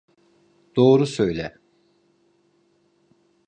[0.75, 1.57] Doğru söyle.